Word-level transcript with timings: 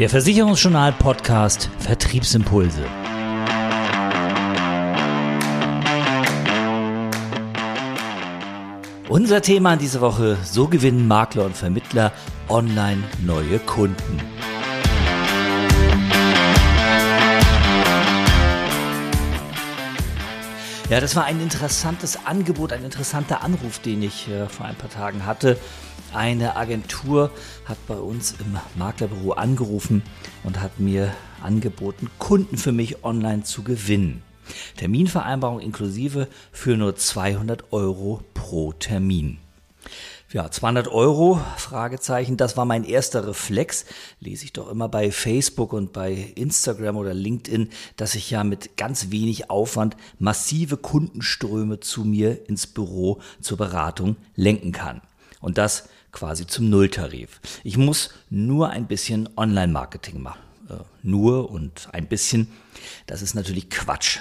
Der 0.00 0.08
Versicherungsjournal 0.08 0.92
Podcast 0.92 1.68
Vertriebsimpulse. 1.78 2.82
Unser 9.10 9.42
Thema 9.42 9.76
diese 9.76 10.00
Woche, 10.00 10.38
so 10.42 10.68
gewinnen 10.68 11.06
Makler 11.06 11.44
und 11.44 11.54
Vermittler 11.54 12.14
online 12.48 13.02
neue 13.26 13.58
Kunden. 13.58 14.18
Ja, 20.88 21.00
das 21.00 21.14
war 21.14 21.24
ein 21.24 21.40
interessantes 21.40 22.24
Angebot, 22.24 22.72
ein 22.72 22.84
interessanter 22.84 23.42
Anruf, 23.42 23.78
den 23.78 24.02
ich 24.02 24.28
äh, 24.28 24.48
vor 24.48 24.64
ein 24.64 24.74
paar 24.74 24.90
Tagen 24.90 25.24
hatte. 25.24 25.56
Eine 26.12 26.56
Agentur 26.56 27.30
hat 27.66 27.78
bei 27.86 27.94
uns 27.94 28.34
im 28.40 28.58
Maklerbüro 28.74 29.32
angerufen 29.32 30.02
und 30.42 30.60
hat 30.60 30.80
mir 30.80 31.14
angeboten, 31.40 32.10
Kunden 32.18 32.56
für 32.56 32.72
mich 32.72 33.04
online 33.04 33.44
zu 33.44 33.62
gewinnen. 33.62 34.22
Terminvereinbarung 34.76 35.60
inklusive 35.60 36.26
für 36.50 36.76
nur 36.76 36.96
200 36.96 37.72
Euro 37.72 38.22
pro 38.34 38.72
Termin. 38.72 39.38
Ja, 40.32 40.50
200 40.50 40.88
Euro, 40.88 41.40
Fragezeichen, 41.56 42.36
das 42.36 42.56
war 42.56 42.64
mein 42.64 42.84
erster 42.84 43.26
Reflex. 43.26 43.84
Lese 44.18 44.44
ich 44.44 44.52
doch 44.52 44.68
immer 44.68 44.88
bei 44.88 45.12
Facebook 45.12 45.72
und 45.72 45.92
bei 45.92 46.32
Instagram 46.34 46.96
oder 46.96 47.14
LinkedIn, 47.14 47.70
dass 47.96 48.16
ich 48.16 48.30
ja 48.30 48.42
mit 48.42 48.76
ganz 48.76 49.10
wenig 49.10 49.50
Aufwand 49.50 49.96
massive 50.18 50.76
Kundenströme 50.76 51.80
zu 51.80 52.04
mir 52.04 52.48
ins 52.48 52.66
Büro 52.66 53.20
zur 53.40 53.58
Beratung 53.58 54.16
lenken 54.34 54.72
kann. 54.72 55.02
Und 55.40 55.58
das 55.58 55.88
quasi 56.12 56.46
zum 56.46 56.70
Nulltarif. 56.70 57.40
Ich 57.64 57.76
muss 57.76 58.10
nur 58.30 58.70
ein 58.70 58.86
bisschen 58.86 59.28
Online-Marketing 59.36 60.20
machen. 60.20 60.40
Äh, 60.68 60.74
nur 61.02 61.50
und 61.50 61.88
ein 61.92 62.06
bisschen, 62.06 62.48
das 63.06 63.22
ist 63.22 63.34
natürlich 63.34 63.70
Quatsch. 63.70 64.18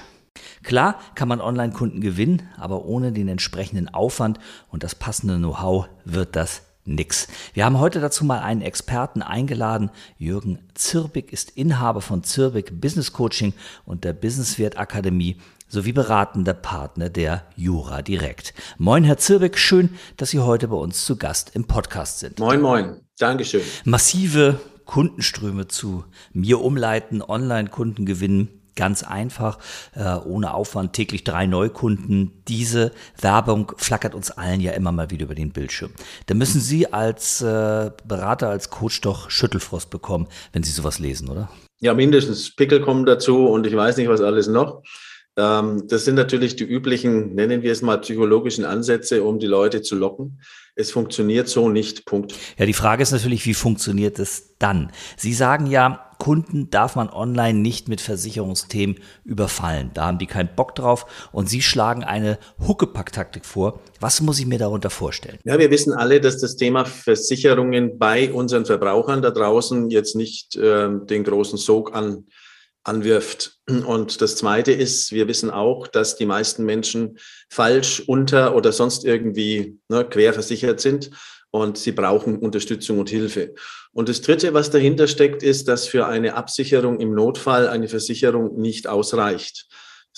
Klar 0.64 1.00
kann 1.16 1.28
man 1.28 1.42
Online-Kunden 1.42 2.02
gewinnen, 2.02 2.44
aber 2.58 2.86
ohne 2.86 3.12
den 3.12 3.28
entsprechenden 3.28 3.90
Aufwand 3.90 4.40
und 4.70 4.84
das 4.84 4.96
passende 4.96 5.38
Know-how 5.38 5.88
wird 6.06 6.36
das 6.36 6.64
nix. 6.86 7.28
Wir 7.54 7.66
haben 7.66 7.80
heute 7.80 8.00
dazu 8.00 8.26
mal 8.26 8.40
einen 8.40 8.62
Experten 8.62 9.22
eingeladen. 9.22 9.92
Jürgen 10.18 10.60
Zirbig 10.74 11.32
ist 11.32 11.52
Inhaber 11.52 12.02
von 12.02 12.24
Zirbig 12.24 12.82
Business 12.82 13.14
Coaching 13.14 13.54
und 13.86 14.04
der 14.04 14.14
Businesswert 14.14 14.78
Akademie 14.78 15.38
sowie 15.70 15.94
beratender 15.94 16.54
Partner 16.54 17.10
der 17.10 17.46
Jura 17.56 18.02
Direkt. 18.02 18.54
Moin, 18.78 19.04
Herr 19.04 19.18
Zirbig, 19.18 19.58
schön, 19.58 19.92
dass 20.18 20.32
Sie 20.32 20.40
heute 20.40 20.68
bei 20.68 20.76
uns 20.76 21.06
zu 21.06 21.16
Gast 21.16 21.52
im 21.56 21.66
Podcast 21.66 22.20
sind. 22.20 22.40
Moin, 22.40 22.60
moin. 22.60 23.02
Dankeschön. 23.18 23.62
Massive 23.86 24.60
Kundenströme 24.86 25.68
zu 25.68 26.04
mir 26.34 26.60
umleiten, 26.62 27.22
Online-Kunden 27.22 28.06
gewinnen 28.06 28.60
ganz 28.76 29.04
einfach, 29.04 29.60
äh, 29.94 30.16
ohne 30.16 30.54
Aufwand, 30.54 30.94
täglich 30.94 31.26
drei 31.26 31.46
Neukunden. 31.46 32.44
Diese 32.48 32.94
Werbung 33.20 33.74
flackert 33.76 34.16
uns 34.16 34.32
allen 34.32 34.62
ja 34.62 34.72
immer 34.72 34.94
mal 34.94 35.12
wieder 35.12 35.26
über 35.26 35.36
den 35.36 35.52
Bildschirm. 35.52 35.92
Da 36.28 36.34
müssen 36.34 36.62
Sie 36.62 36.92
als 36.92 37.42
äh, 37.42 37.92
Berater, 38.08 38.50
als 38.50 38.70
Coach 38.70 39.02
doch 39.02 39.30
Schüttelfrost 39.30 39.90
bekommen, 39.90 40.28
wenn 40.54 40.64
Sie 40.64 40.72
sowas 40.72 40.98
lesen, 40.98 41.30
oder? 41.30 41.50
Ja, 41.82 41.94
mindestens. 41.94 42.56
Pickel 42.56 42.82
kommen 42.82 43.06
dazu 43.06 43.48
und 43.48 43.68
ich 43.68 43.76
weiß 43.76 43.98
nicht, 43.98 44.08
was 44.08 44.22
alles 44.22 44.48
noch. 44.48 44.82
Ähm, 45.40 45.88
das 45.88 46.04
sind 46.04 46.16
natürlich 46.16 46.58
die 46.58 46.66
üblichen, 46.66 47.34
nennen 47.34 47.62
wir 47.62 47.72
es 47.72 47.82
mal, 47.82 47.98
psychologischen 48.02 48.66
Ansätze, 48.66 49.24
um 49.24 49.40
die 49.40 49.48
Leute 49.48 49.82
zu 49.82 49.96
locken. 49.96 50.42
Es 50.76 50.92
funktioniert 50.92 51.48
so 51.48 51.70
nicht. 51.70 52.06
Punkt. 52.06 52.34
Ja, 52.58 52.66
die 52.66 52.74
Frage 52.74 53.04
ist 53.04 53.12
natürlich, 53.12 53.46
wie 53.46 53.54
funktioniert 53.54 54.20
es 54.20 54.56
dann? 54.60 54.92
Sie 55.18 55.34
sagen 55.34 55.66
ja, 55.66 56.06
Kunden 56.18 56.70
darf 56.70 56.98
man 56.98 57.10
online 57.10 57.60
nicht 57.60 57.88
mit 57.88 58.02
Versicherungsthemen 58.02 58.98
überfallen. 59.24 59.92
Da 59.94 60.08
haben 60.08 60.18
die 60.18 60.26
keinen 60.26 60.50
Bock 60.54 60.76
drauf 60.76 61.30
und 61.32 61.50
Sie 61.50 61.62
schlagen 61.62 62.04
eine 62.04 62.38
Huckepack-Taktik 62.68 63.46
vor. 63.46 63.80
Was 64.02 64.20
muss 64.20 64.40
ich 64.40 64.46
mir 64.46 64.60
darunter 64.60 64.90
vorstellen? 64.90 65.40
Ja, 65.46 65.58
wir 65.58 65.72
wissen 65.72 65.94
alle, 65.94 66.20
dass 66.20 66.38
das 66.38 66.58
Thema 66.58 66.84
Versicherungen 66.84 67.98
bei 67.98 68.34
unseren 68.34 68.66
Verbrauchern 68.66 69.22
da 69.22 69.32
draußen 69.32 69.90
jetzt 69.90 70.18
nicht 70.18 70.58
äh, 70.58 70.90
den 70.90 71.24
großen 71.24 71.58
Sog 71.58 71.96
an 71.96 72.26
anwirft. 72.84 73.60
Und 73.68 74.22
das 74.22 74.36
Zweite 74.36 74.72
ist, 74.72 75.12
wir 75.12 75.28
wissen 75.28 75.52
auch, 75.52 75.88
dass 75.88 76.16
die 76.16 76.26
meisten 76.26 76.66
Menschen 76.66 77.20
falsch 77.50 78.02
unter 78.08 78.56
oder 78.56 78.72
sonst 78.72 79.06
irgendwie 79.06 79.78
ne, 79.90 80.06
quer 80.06 80.34
versichert 80.34 80.80
sind 80.80 81.12
und 81.52 81.78
sie 81.78 81.92
brauchen 81.92 82.38
Unterstützung 82.38 83.00
und 83.00 83.10
Hilfe. 83.10 83.54
Und 83.92 84.10
das 84.10 84.22
Dritte, 84.22 84.54
was 84.54 84.70
dahinter 84.70 85.08
steckt, 85.08 85.44
ist, 85.44 85.68
dass 85.68 85.88
für 85.88 86.08
eine 86.08 86.36
Absicherung 86.36 87.00
im 87.00 87.14
Notfall 87.14 87.68
eine 87.68 87.88
Versicherung 87.88 88.60
nicht 88.60 88.88
ausreicht 88.88 89.68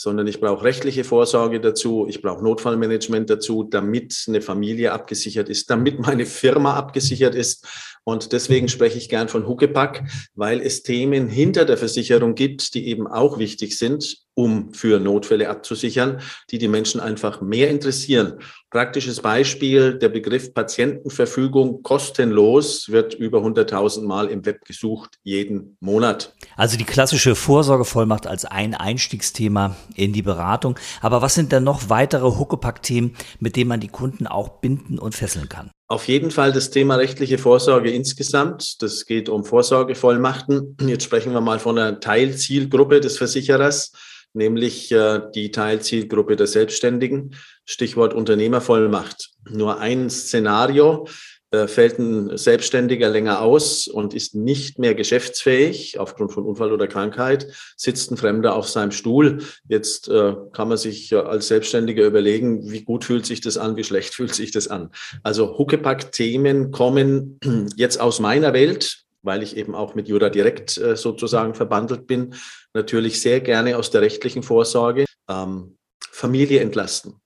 sondern 0.01 0.25
ich 0.25 0.39
brauche 0.39 0.63
rechtliche 0.63 1.03
Vorsorge 1.03 1.59
dazu, 1.59 2.07
ich 2.09 2.23
brauche 2.23 2.43
Notfallmanagement 2.43 3.29
dazu, 3.29 3.61
damit 3.61 4.25
eine 4.27 4.41
Familie 4.41 4.93
abgesichert 4.93 5.47
ist, 5.47 5.69
damit 5.69 5.99
meine 5.99 6.25
Firma 6.25 6.73
abgesichert 6.73 7.35
ist. 7.35 7.67
Und 8.03 8.31
deswegen 8.31 8.67
spreche 8.67 8.97
ich 8.97 9.09
gern 9.09 9.27
von 9.27 9.47
Huckepack, 9.47 10.09
weil 10.33 10.59
es 10.59 10.81
Themen 10.81 11.27
hinter 11.27 11.65
der 11.65 11.77
Versicherung 11.77 12.33
gibt, 12.33 12.73
die 12.73 12.87
eben 12.87 13.05
auch 13.05 13.37
wichtig 13.37 13.77
sind, 13.77 14.23
um 14.41 14.73
für 14.73 14.99
Notfälle 14.99 15.49
abzusichern, 15.49 16.19
die 16.49 16.57
die 16.57 16.67
Menschen 16.67 16.99
einfach 16.99 17.41
mehr 17.41 17.69
interessieren. 17.69 18.39
Praktisches 18.71 19.21
Beispiel, 19.21 19.99
der 19.99 20.09
Begriff 20.09 20.53
Patientenverfügung 20.53 21.83
kostenlos 21.83 22.89
wird 22.89 23.13
über 23.13 23.39
100.000 23.39 24.03
Mal 24.07 24.27
im 24.27 24.45
Web 24.45 24.65
gesucht, 24.65 25.19
jeden 25.23 25.77
Monat. 25.79 26.33
Also 26.55 26.77
die 26.77 26.85
klassische 26.85 27.35
Vorsorgevollmacht 27.35 28.25
als 28.25 28.45
ein 28.45 28.73
Einstiegsthema 28.73 29.75
in 29.95 30.13
die 30.13 30.23
Beratung. 30.23 30.79
Aber 31.01 31.21
was 31.21 31.35
sind 31.35 31.51
denn 31.51 31.63
noch 31.63 31.89
weitere 31.89 32.37
Huckepack-Themen, 32.37 33.15
mit 33.39 33.55
denen 33.55 33.67
man 33.67 33.79
die 33.79 33.89
Kunden 33.89 34.25
auch 34.25 34.61
binden 34.61 34.97
und 34.97 35.13
fesseln 35.13 35.49
kann? 35.49 35.69
Auf 35.91 36.07
jeden 36.07 36.31
Fall 36.31 36.53
das 36.53 36.69
Thema 36.69 36.95
rechtliche 36.95 37.37
Vorsorge 37.37 37.91
insgesamt. 37.91 38.81
Das 38.81 39.05
geht 39.05 39.27
um 39.27 39.43
Vorsorgevollmachten. 39.43 40.77
Jetzt 40.87 41.03
sprechen 41.03 41.33
wir 41.33 41.41
mal 41.41 41.59
von 41.59 41.77
einer 41.77 41.99
Teilzielgruppe 41.99 43.01
des 43.01 43.17
Versicherers 43.17 43.91
nämlich 44.33 44.89
äh, 44.93 45.19
die 45.35 45.51
Teilzielgruppe 45.51 46.37
der 46.37 46.47
Selbstständigen. 46.47 47.35
Stichwort 47.65 48.13
Unternehmervollmacht. 48.13 49.31
Nur 49.49 49.81
ein 49.81 50.09
Szenario 50.09 51.09
fällt 51.51 51.99
ein 51.99 52.37
Selbstständiger 52.37 53.09
länger 53.09 53.41
aus 53.41 53.87
und 53.87 54.13
ist 54.13 54.35
nicht 54.35 54.79
mehr 54.79 54.95
geschäftsfähig 54.95 55.99
aufgrund 55.99 56.31
von 56.31 56.45
Unfall 56.45 56.71
oder 56.71 56.87
Krankheit, 56.87 57.47
sitzt 57.75 58.09
ein 58.11 58.17
Fremder 58.17 58.55
auf 58.55 58.69
seinem 58.69 58.91
Stuhl. 58.91 59.39
Jetzt 59.67 60.07
äh, 60.07 60.33
kann 60.53 60.69
man 60.69 60.77
sich 60.77 61.13
als 61.13 61.49
Selbstständiger 61.49 62.05
überlegen, 62.05 62.71
wie 62.71 62.83
gut 62.83 63.03
fühlt 63.03 63.25
sich 63.25 63.41
das 63.41 63.57
an, 63.57 63.75
wie 63.75 63.83
schlecht 63.83 64.13
fühlt 64.15 64.33
sich 64.33 64.51
das 64.51 64.67
an. 64.67 64.91
Also 65.23 65.57
Huckepack-Themen 65.57 66.71
kommen 66.71 67.39
jetzt 67.75 67.99
aus 67.99 68.19
meiner 68.19 68.53
Welt, 68.53 69.03
weil 69.21 69.43
ich 69.43 69.57
eben 69.57 69.75
auch 69.75 69.93
mit 69.93 70.07
Jura 70.07 70.29
direkt 70.29 70.77
äh, 70.77 70.95
sozusagen 70.95 71.53
verbandelt 71.53 72.07
bin, 72.07 72.33
natürlich 72.73 73.21
sehr 73.21 73.41
gerne 73.41 73.77
aus 73.77 73.91
der 73.91 74.01
rechtlichen 74.01 74.41
Vorsorge. 74.41 75.05
Ähm, 75.29 75.77
Familie 76.21 76.59
entlasten, 76.59 77.13
äh, 77.13 77.20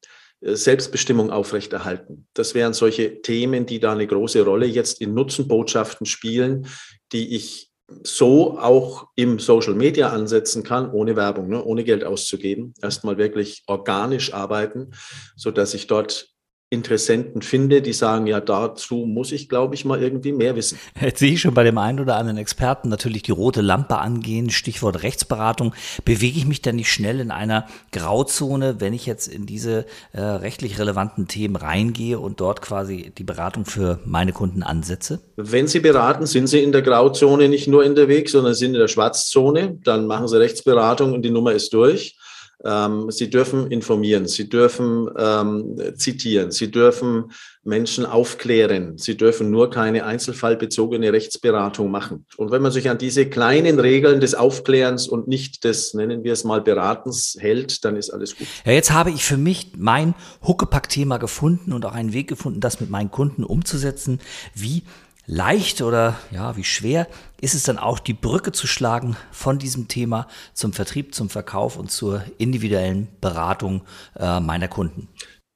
Selbstbestimmung 0.46 1.32
aufrechterhalten. 1.32 2.28
Das 2.34 2.54
wären 2.54 2.74
solche 2.74 3.22
Themen, 3.22 3.66
die 3.66 3.80
da 3.80 3.94
eine 3.94 4.06
große 4.06 4.44
Rolle 4.44 4.68
jetzt 4.68 5.02
in 5.02 5.14
Nutzenbotschaften 5.14 6.06
spielen, 6.06 6.68
die 7.12 7.36
ich 7.36 7.72
so 8.04 8.58
auch 8.60 9.08
im 9.16 9.40
Social 9.40 9.76
Media 9.76 10.10
ansetzen 10.10 10.64
kann, 10.64 10.92
ohne 10.92 11.16
Werbung, 11.16 11.50
ne, 11.50 11.64
ohne 11.64 11.84
Geld 11.84 12.04
auszugeben. 12.04 12.74
Erstmal 12.82 13.18
wirklich 13.18 13.64
organisch 13.68 14.34
arbeiten, 14.34 14.92
so 15.36 15.52
dass 15.52 15.74
ich 15.74 15.88
dort 15.88 16.35
Interessenten 16.72 17.44
finde, 17.44 17.84
die 17.84 17.94
sagen, 17.94 18.26
ja, 18.26 18.42
dazu 18.42 19.06
muss 19.06 19.32
ich, 19.32 19.50
glaube 19.50 19.76
ich, 19.76 19.86
mal 19.86 20.02
irgendwie 20.02 20.32
mehr 20.32 20.56
wissen. 20.56 20.80
Jetzt 21.00 21.20
sehe 21.20 21.34
ich 21.34 21.42
schon 21.42 21.54
bei 21.54 21.64
dem 21.64 21.78
einen 21.78 22.00
oder 22.00 22.16
anderen 22.16 22.40
Experten 22.40 22.90
natürlich 22.90 23.22
die 23.22 23.32
rote 23.32 23.62
Lampe 23.62 24.00
angehen, 24.00 24.50
Stichwort 24.50 25.04
Rechtsberatung. 25.04 25.76
Bewege 26.06 26.40
ich 26.40 26.48
mich 26.48 26.64
da 26.64 26.72
nicht 26.72 26.92
schnell 26.92 27.20
in 27.20 27.30
einer 27.30 27.68
Grauzone, 27.92 28.82
wenn 28.82 28.94
ich 28.94 29.06
jetzt 29.06 29.28
in 29.28 29.46
diese 29.46 29.86
äh, 30.12 30.22
rechtlich 30.22 30.80
relevanten 30.80 31.28
Themen 31.28 31.56
reingehe 31.56 32.20
und 32.20 32.40
dort 32.40 32.64
quasi 32.64 33.12
die 33.16 33.24
Beratung 33.24 33.66
für 33.66 34.00
meine 34.04 34.34
Kunden 34.34 34.64
ansetze? 34.64 35.20
Wenn 35.36 35.68
Sie 35.68 35.80
beraten, 35.80 36.26
sind 36.26 36.48
Sie 36.48 36.64
in 36.64 36.72
der 36.72 36.82
Grauzone 36.82 37.48
nicht 37.48 37.68
nur 37.68 37.86
unterwegs, 37.86 38.32
sondern 38.32 38.56
sind 38.56 38.74
in 38.74 38.80
der 38.80 38.88
Schwarzzone. 38.88 39.78
Dann 39.84 40.08
machen 40.08 40.28
Sie 40.28 40.40
Rechtsberatung 40.40 41.14
und 41.14 41.22
die 41.22 41.30
Nummer 41.30 41.52
ist 41.52 41.74
durch. 41.74 42.18
Ähm, 42.64 43.12
sie 43.12 43.30
dürfen 43.30 43.70
informieren, 43.72 44.28
sie 44.28 44.50
dürfen 44.50 45.10
ähm, 45.18 45.76
zitieren, 45.96 46.52
sie 46.52 46.72
dürfen 46.72 47.32
Menschen 47.64 48.06
aufklären, 48.06 48.98
sie 48.98 49.18
dürfen 49.18 49.52
nur 49.52 49.70
keine 49.70 50.06
einzelfallbezogene 50.06 51.12
Rechtsberatung 51.12 51.92
machen. 51.92 52.26
Und 52.38 52.52
wenn 52.52 52.62
man 52.62 52.72
sich 52.72 52.90
an 52.90 52.98
diese 52.98 53.26
kleinen 53.28 53.80
Regeln 53.80 54.20
des 54.20 54.36
Aufklärens 54.36 55.08
und 55.08 55.28
nicht 55.28 55.64
des, 55.64 55.94
nennen 55.94 56.24
wir 56.24 56.34
es 56.34 56.44
mal, 56.44 56.62
Beratens 56.62 57.38
hält, 57.40 57.84
dann 57.84 57.96
ist 57.98 58.12
alles 58.12 58.38
gut. 58.38 58.48
Ja, 58.66 58.72
jetzt 58.72 58.92
habe 58.92 59.12
ich 59.12 59.26
für 59.26 59.38
mich 59.38 59.74
mein 59.78 60.14
Huckepack-Thema 60.46 61.18
gefunden 61.18 61.74
und 61.74 61.86
auch 61.86 61.94
einen 61.94 62.14
Weg 62.14 62.28
gefunden, 62.28 62.60
das 62.62 62.80
mit 62.80 62.90
meinen 62.90 63.12
Kunden 63.12 63.44
umzusetzen. 63.44 64.20
Wie 64.54 64.84
leicht 65.28 65.82
oder 65.82 66.20
ja, 66.32 66.56
wie 66.58 66.64
schwer 66.64 67.08
ist 67.42 67.54
es 67.54 67.64
dann 67.64 67.78
auch, 67.78 68.00
die 68.00 68.14
Brücke 68.14 68.52
zu 68.52 68.68
schlagen 68.68 69.16
von 69.32 69.60
diesem 69.60 69.88
Thema 69.88 70.28
zum 70.54 70.74
Vertrieb, 70.74 71.14
zum 71.14 71.30
Verkauf 71.30 71.78
und 71.78 71.92
zur 71.92 72.24
individuellen 72.38 73.08
Beratung 73.22 73.82
äh, 74.18 74.40
meiner 74.40 74.68
Kunden? 74.68 75.08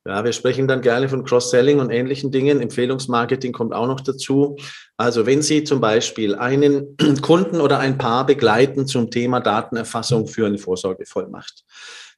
Ja, 0.07 0.23
wir 0.23 0.31
sprechen 0.31 0.67
dann 0.67 0.81
gerne 0.81 1.09
von 1.09 1.23
Cross-Selling 1.23 1.79
und 1.79 1.91
ähnlichen 1.91 2.31
Dingen. 2.31 2.61
Empfehlungsmarketing 2.61 3.51
kommt 3.51 3.73
auch 3.73 3.85
noch 3.85 3.99
dazu. 3.99 4.55
Also 4.97 5.25
wenn 5.25 5.41
Sie 5.41 5.63
zum 5.63 5.81
Beispiel 5.81 6.35
einen 6.35 6.95
Kunden 7.21 7.61
oder 7.61 7.79
ein 7.79 7.97
Paar 7.97 8.25
begleiten 8.25 8.87
zum 8.87 9.11
Thema 9.11 9.39
Datenerfassung 9.39 10.27
für 10.27 10.47
eine 10.47 10.57
Vorsorgevollmacht, 10.57 11.63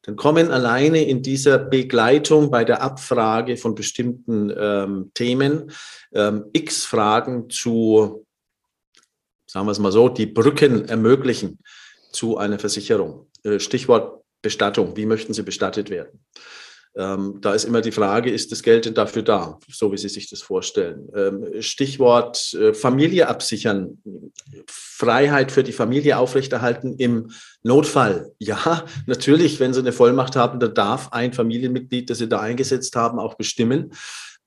dann 0.04 0.16
kommen 0.16 0.50
alleine 0.50 1.04
in 1.06 1.22
dieser 1.22 1.60
Begleitung 1.60 2.50
bei 2.50 2.64
der 2.64 2.82
Abfrage 2.82 3.58
von 3.58 3.76
bestimmten 3.76 4.52
ähm, 4.56 5.12
Themen 5.14 5.72
ähm, 6.14 6.46
x 6.54 6.86
Fragen 6.86 7.50
zu, 7.50 8.26
sagen 9.46 9.68
wir 9.68 9.72
es 9.72 9.80
mal 9.80 9.92
so, 9.92 10.10
die 10.10 10.26
Brücken 10.26 10.86
ermöglichen 10.86 11.60
zu 12.12 12.38
einer 12.38 12.58
Versicherung. 12.58 13.28
Äh, 13.44 13.60
Stichwort 13.60 14.22
Bestattung. 14.42 14.98
Wie 14.98 15.06
möchten 15.06 15.34
Sie 15.34 15.44
bestattet 15.44 15.90
werden? 15.90 16.26
Ähm, 16.96 17.38
da 17.40 17.54
ist 17.54 17.64
immer 17.64 17.80
die 17.80 17.94
Frage, 17.94 18.30
ist 18.30 18.52
das 18.52 18.64
Geld 18.64 18.86
denn 18.86 18.94
dafür 18.94 19.22
da, 19.22 19.60
so 19.70 19.94
wie 19.94 19.98
Sie 19.98 20.10
sich 20.10 20.30
das 20.30 20.42
vorstellen? 20.42 21.08
Ähm, 21.16 21.62
Stichwort 21.62 22.54
äh, 22.54 22.74
Familie 22.74 23.30
absichern, 23.30 24.02
Freiheit 24.68 25.54
für 25.54 25.64
die 25.64 25.72
Familie 25.72 26.18
aufrechterhalten 26.18 26.96
im 26.98 27.32
Notfall. 27.64 28.32
Ja, 28.40 28.86
natürlich, 29.06 29.60
wenn 29.62 29.74
Sie 29.74 29.80
eine 29.80 29.94
Vollmacht 29.94 30.36
haben, 30.36 30.60
dann 30.60 30.74
darf 30.74 31.14
ein 31.14 31.32
Familienmitglied, 31.32 32.10
das 32.10 32.18
Sie 32.18 32.28
da 32.28 32.42
eingesetzt 32.42 32.96
haben, 32.98 33.20
auch 33.20 33.36
bestimmen. 33.36 33.94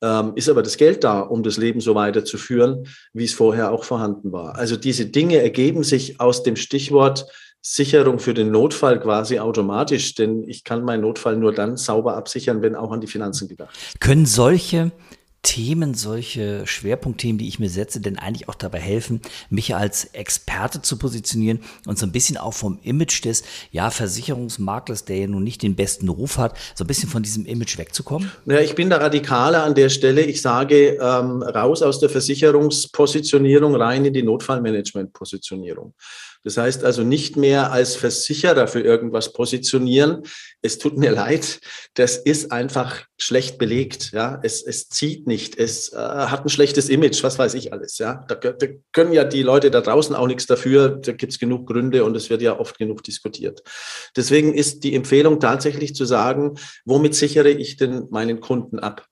Ähm, 0.02 0.32
ist 0.34 0.50
aber 0.50 0.62
das 0.62 0.76
Geld 0.76 1.02
da, 1.02 1.20
um 1.20 1.42
das 1.42 1.56
Leben 1.56 1.80
so 1.80 1.94
weiterzuführen, 1.94 2.86
wie 3.14 3.24
es 3.24 3.32
vorher 3.32 3.72
auch 3.72 3.84
vorhanden 3.84 4.32
war? 4.32 4.56
Also 4.56 4.76
diese 4.76 5.06
Dinge 5.06 5.38
ergeben 5.38 5.82
sich 5.82 6.20
aus 6.20 6.42
dem 6.42 6.56
Stichwort 6.56 7.26
Sicherung 7.66 8.18
für 8.18 8.34
den 8.34 8.50
Notfall 8.50 9.00
quasi 9.00 9.38
automatisch, 9.38 10.14
denn 10.14 10.46
ich 10.46 10.64
kann 10.64 10.84
meinen 10.84 11.00
Notfall 11.00 11.36
nur 11.36 11.54
dann 11.54 11.78
sauber 11.78 12.14
absichern, 12.14 12.60
wenn 12.60 12.74
auch 12.74 12.92
an 12.92 13.00
die 13.00 13.06
Finanzen 13.06 13.48
gedacht. 13.48 13.74
Können 14.00 14.26
solche 14.26 14.92
Themen, 15.40 15.94
solche 15.94 16.66
Schwerpunktthemen, 16.66 17.38
die 17.38 17.48
ich 17.48 17.58
mir 17.58 17.70
setze, 17.70 18.00
denn 18.00 18.18
eigentlich 18.18 18.50
auch 18.50 18.54
dabei 18.54 18.80
helfen, 18.80 19.22
mich 19.48 19.74
als 19.74 20.04
Experte 20.12 20.82
zu 20.82 20.98
positionieren 20.98 21.60
und 21.86 21.98
so 21.98 22.04
ein 22.04 22.12
bisschen 22.12 22.36
auch 22.36 22.52
vom 22.52 22.78
Image 22.82 23.24
des, 23.24 23.44
ja, 23.70 23.90
Versicherungsmaklers, 23.90 25.06
der 25.06 25.18
ja 25.18 25.26
nun 25.26 25.44
nicht 25.44 25.62
den 25.62 25.74
besten 25.74 26.10
Ruf 26.10 26.36
hat, 26.36 26.58
so 26.74 26.84
ein 26.84 26.86
bisschen 26.86 27.08
von 27.08 27.22
diesem 27.22 27.46
Image 27.46 27.78
wegzukommen? 27.78 28.30
Ja, 28.44 28.60
ich 28.60 28.74
bin 28.74 28.90
da 28.90 28.98
radikaler 28.98 29.64
an 29.64 29.74
der 29.74 29.88
Stelle. 29.88 30.22
Ich 30.22 30.42
sage, 30.42 30.98
ähm, 31.00 31.42
raus 31.42 31.82
aus 31.82 31.98
der 31.98 32.10
Versicherungspositionierung, 32.10 33.74
rein 33.74 34.04
in 34.04 34.12
die 34.12 34.22
Notfallmanagement-Positionierung. 34.22 35.94
Das 36.44 36.58
heißt 36.58 36.84
also 36.84 37.02
nicht 37.02 37.36
mehr 37.36 37.72
als 37.72 37.96
Versicherer 37.96 38.68
für 38.68 38.80
irgendwas 38.80 39.32
positionieren. 39.32 40.22
Es 40.62 40.78
tut 40.78 40.98
mir 40.98 41.10
leid, 41.12 41.60
das 41.94 42.18
ist 42.18 42.52
einfach 42.52 43.06
schlecht 43.18 43.58
belegt. 43.58 44.12
Ja, 44.12 44.38
es, 44.42 44.62
es 44.62 44.88
zieht 44.88 45.26
nicht, 45.26 45.58
es 45.58 45.92
äh, 45.92 45.96
hat 45.96 46.44
ein 46.44 46.50
schlechtes 46.50 46.88
Image, 46.90 47.22
was 47.22 47.38
weiß 47.38 47.54
ich 47.54 47.72
alles. 47.72 47.98
Ja, 47.98 48.24
da, 48.28 48.34
da 48.34 48.66
können 48.92 49.12
ja 49.12 49.24
die 49.24 49.42
Leute 49.42 49.70
da 49.70 49.80
draußen 49.80 50.14
auch 50.14 50.26
nichts 50.26 50.46
dafür. 50.46 50.90
Da 50.90 51.12
gibt 51.12 51.32
es 51.32 51.38
genug 51.38 51.66
Gründe 51.66 52.04
und 52.04 52.14
es 52.16 52.28
wird 52.28 52.42
ja 52.42 52.58
oft 52.58 52.78
genug 52.78 53.02
diskutiert. 53.02 53.62
Deswegen 54.14 54.54
ist 54.54 54.84
die 54.84 54.94
Empfehlung 54.94 55.40
tatsächlich 55.40 55.94
zu 55.94 56.04
sagen, 56.04 56.58
womit 56.84 57.14
sichere 57.14 57.50
ich 57.50 57.76
denn 57.76 58.06
meinen 58.10 58.40
Kunden 58.40 58.78
ab? 58.78 59.06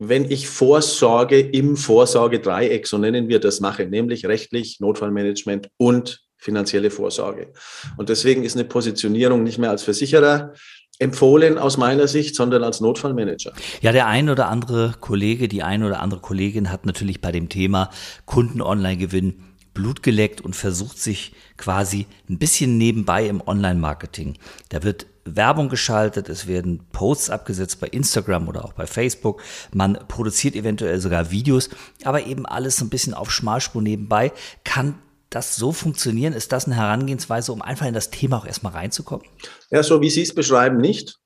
wenn 0.00 0.30
ich 0.30 0.48
Vorsorge 0.48 1.40
im 1.40 1.76
Vorsorgedreieck, 1.76 2.86
so 2.86 2.98
nennen 2.98 3.28
wir 3.28 3.40
das, 3.40 3.60
mache, 3.60 3.86
nämlich 3.86 4.26
rechtlich, 4.26 4.78
Notfallmanagement 4.78 5.70
und 5.76 6.27
finanzielle 6.38 6.90
Vorsorge. 6.90 7.52
Und 7.96 8.08
deswegen 8.08 8.44
ist 8.44 8.56
eine 8.56 8.64
Positionierung 8.64 9.42
nicht 9.42 9.58
mehr 9.58 9.70
als 9.70 9.82
Versicherer 9.82 10.54
empfohlen 11.00 11.58
aus 11.58 11.76
meiner 11.76 12.08
Sicht, 12.08 12.34
sondern 12.34 12.64
als 12.64 12.80
Notfallmanager. 12.80 13.52
Ja, 13.80 13.92
der 13.92 14.06
ein 14.08 14.30
oder 14.30 14.48
andere 14.48 14.94
Kollege, 14.98 15.46
die 15.46 15.62
ein 15.62 15.84
oder 15.84 16.00
andere 16.00 16.20
Kollegin 16.20 16.72
hat 16.72 16.86
natürlich 16.86 17.20
bei 17.20 17.30
dem 17.30 17.48
Thema 17.48 17.90
Kunden 18.24 18.60
online 18.60 18.96
gewinnen 18.96 19.44
Blut 19.78 20.02
geleckt 20.02 20.40
und 20.40 20.56
versucht 20.56 20.98
sich 20.98 21.34
quasi 21.56 22.06
ein 22.28 22.38
bisschen 22.38 22.78
nebenbei 22.78 23.28
im 23.28 23.40
Online-Marketing. 23.40 24.36
Da 24.70 24.82
wird 24.82 25.06
Werbung 25.24 25.68
geschaltet, 25.68 26.28
es 26.28 26.48
werden 26.48 26.80
Posts 26.90 27.30
abgesetzt 27.30 27.78
bei 27.78 27.86
Instagram 27.86 28.48
oder 28.48 28.64
auch 28.64 28.72
bei 28.72 28.88
Facebook. 28.88 29.40
Man 29.72 29.96
produziert 30.08 30.56
eventuell 30.56 30.98
sogar 30.98 31.30
Videos, 31.30 31.70
aber 32.02 32.26
eben 32.26 32.44
alles 32.44 32.76
so 32.76 32.84
ein 32.84 32.90
bisschen 32.90 33.14
auf 33.14 33.30
Schmalspur 33.30 33.80
nebenbei. 33.80 34.32
Kann 34.64 34.96
das 35.30 35.56
so 35.56 35.72
funktionieren? 35.72 36.32
Ist 36.32 36.52
das 36.52 36.66
eine 36.66 36.76
Herangehensweise, 36.76 37.52
um 37.52 37.62
einfach 37.62 37.86
in 37.86 37.94
das 37.94 38.10
Thema 38.10 38.38
auch 38.38 38.46
erstmal 38.46 38.72
reinzukommen? 38.72 39.26
Ja, 39.70 39.82
so 39.82 40.00
wie 40.00 40.10
Sie 40.10 40.22
es 40.22 40.34
beschreiben, 40.34 40.78
nicht. 40.78 41.18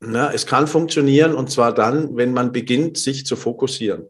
Na, 0.00 0.32
es 0.32 0.46
kann 0.46 0.66
funktionieren 0.66 1.34
und 1.34 1.50
zwar 1.50 1.74
dann, 1.74 2.16
wenn 2.16 2.32
man 2.32 2.52
beginnt, 2.52 2.98
sich 2.98 3.26
zu 3.26 3.36
fokussieren. 3.36 4.08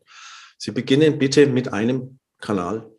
Sie 0.59 0.73
beginnen 0.73 1.19
bitte 1.19 1.47
mit 1.47 1.73
einem 1.73 2.19
Kanal. 2.41 2.91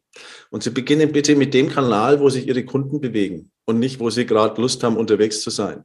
Und 0.49 0.63
Sie 0.63 0.69
beginnen 0.69 1.11
bitte 1.11 1.35
mit 1.35 1.53
dem 1.53 1.69
Kanal, 1.69 2.19
wo 2.19 2.29
sich 2.29 2.47
Ihre 2.47 2.63
Kunden 2.63 3.01
bewegen 3.01 3.51
und 3.65 3.79
nicht, 3.79 3.99
wo 3.99 4.09
Sie 4.09 4.25
gerade 4.25 4.61
Lust 4.61 4.83
haben, 4.83 4.97
unterwegs 4.97 5.41
zu 5.41 5.49
sein. 5.49 5.83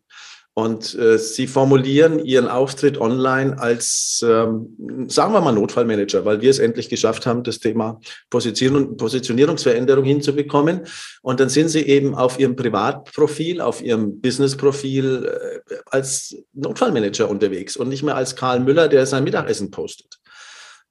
Und 0.54 0.96
äh, 0.96 1.16
sie 1.16 1.46
formulieren 1.46 2.18
ihren 2.18 2.48
Auftritt 2.48 3.00
online 3.00 3.56
als, 3.58 4.24
ähm, 4.28 5.06
sagen 5.08 5.32
wir 5.32 5.40
mal, 5.40 5.52
Notfallmanager, 5.52 6.24
weil 6.24 6.40
wir 6.40 6.50
es 6.50 6.58
endlich 6.58 6.88
geschafft 6.88 7.24
haben, 7.24 7.44
das 7.44 7.60
Thema 7.60 8.00
Position 8.30 8.96
Positionierungsveränderung 8.96 10.04
hinzubekommen. 10.04 10.86
Und 11.22 11.38
dann 11.38 11.48
sind 11.48 11.68
sie 11.68 11.86
eben 11.86 12.16
auf 12.16 12.40
ihrem 12.40 12.56
Privatprofil, 12.56 13.60
auf 13.60 13.80
ihrem 13.80 14.20
Businessprofil 14.20 15.60
äh, 15.70 15.74
als 15.86 16.36
Notfallmanager 16.52 17.30
unterwegs 17.30 17.76
und 17.76 17.88
nicht 17.88 18.02
mehr 18.02 18.16
als 18.16 18.34
Karl 18.34 18.58
Müller, 18.58 18.88
der 18.88 19.06
sein 19.06 19.24
Mittagessen 19.24 19.70
postet. 19.70 20.18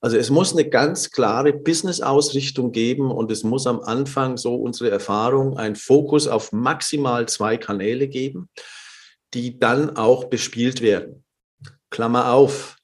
Also 0.02 0.16
es 0.16 0.30
muss 0.30 0.54
eine 0.54 0.70
ganz 0.70 1.12
klare 1.12 1.52
Business-Ausrichtung 1.52 2.72
geben 2.72 3.12
und 3.12 3.30
es 3.30 3.44
muss 3.44 3.68
am 3.68 3.82
Anfang, 3.82 4.38
so 4.38 4.56
unsere 4.56 4.90
Erfahrung, 4.90 5.58
ein 5.58 5.76
Fokus 5.76 6.30
auf 6.30 6.54
maximal 6.54 7.28
zwei 7.28 7.58
Kanäle 7.58 8.08
geben 8.08 8.48
die 9.34 9.60
dann 9.60 9.96
auch 9.96 10.26
bespielt 10.26 10.82
werden. 10.82 11.24
Klammer 11.90 12.34
auf, 12.34 12.78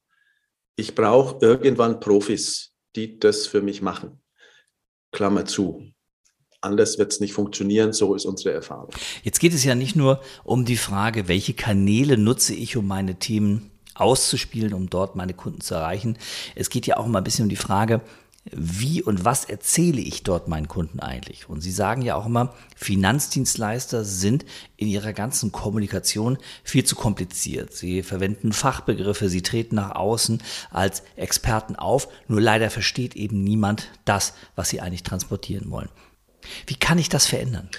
ich 0.76 0.96
brauche 0.96 1.38
irgendwann 1.46 2.00
Profis, 2.00 2.74
die 2.96 3.20
das 3.20 3.48
für 3.48 3.62
mich 3.62 3.82
machen. 3.82 4.22
Klammer 5.12 5.46
zu. 5.46 5.92
Anders 6.62 6.98
wird 6.98 7.12
es 7.14 7.20
nicht 7.20 7.34
funktionieren, 7.34 7.94
so 7.94 8.16
ist 8.16 8.26
unsere 8.26 8.54
Erfahrung. 8.54 8.90
Jetzt 9.24 9.40
geht 9.40 9.54
es 9.54 9.64
ja 9.64 9.76
nicht 9.76 9.96
nur 9.96 10.22
um 10.44 10.66
die 10.66 10.78
Frage, 10.78 11.28
welche 11.28 11.54
Kanäle 11.54 12.18
nutze 12.18 12.56
ich, 12.56 12.76
um 12.76 12.88
meine 12.88 13.16
Themen 13.16 13.72
auszuspielen, 13.94 14.74
um 14.74 14.90
dort 14.90 15.16
meine 15.16 15.34
Kunden 15.34 15.62
zu 15.62 15.76
erreichen. 15.76 16.18
Es 16.56 16.70
geht 16.70 16.88
ja 16.88 16.98
auch 16.98 17.08
mal 17.08 17.20
ein 17.20 17.24
bisschen 17.24 17.44
um 17.44 17.50
die 17.50 17.56
Frage, 17.56 18.02
wie 18.52 19.02
und 19.02 19.26
was 19.26 19.46
erzähle 19.46 20.02
ich 20.02 20.22
dort 20.22 20.48
meinen 20.48 20.68
Kunden 20.68 21.00
eigentlich? 21.00 21.50
Und 21.50 21.62
Sie 21.62 21.72
sagen 21.72 22.04
ja 22.04 22.16
auch 22.16 22.28
immer, 22.28 22.54
Finanzdienstleister 22.76 24.04
sind 24.04 24.46
in 24.78 24.88
ihrer 24.88 25.14
ganzen 25.14 25.52
Kommunikation 25.52 26.38
viel 26.64 26.84
zu 26.84 26.96
kompliziert. 26.96 27.74
Sie 27.74 28.04
verwenden 28.04 28.54
Fachbegriffe, 28.54 29.30
sie 29.30 29.42
treten 29.42 29.76
nach 29.76 29.96
außen 29.96 30.44
als 30.70 31.02
Experten 31.16 31.76
auf, 31.76 32.08
nur 32.28 32.40
leider 32.40 32.70
versteht 32.70 33.16
eben 33.16 33.44
niemand 33.44 33.90
das, 34.06 34.34
was 34.56 34.70
sie 34.70 34.80
eigentlich 34.80 35.04
transportieren 35.04 35.72
wollen. 35.72 35.90
Wie 36.68 36.76
kann 36.76 37.00
ich 37.00 37.10
das 37.10 37.26
verändern? 37.26 37.70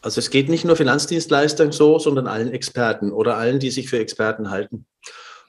Also 0.00 0.20
es 0.20 0.30
geht 0.30 0.48
nicht 0.48 0.64
nur 0.64 0.76
Finanzdienstleistern 0.76 1.72
so, 1.72 1.98
sondern 1.98 2.26
allen 2.26 2.50
Experten 2.50 3.12
oder 3.12 3.36
allen, 3.36 3.58
die 3.58 3.70
sich 3.70 3.88
für 3.88 3.98
Experten 3.98 4.50
halten. 4.50 4.86